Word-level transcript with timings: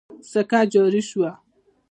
سکه 0.31 0.59
جاري 0.71 1.01
شوه. 1.09 1.31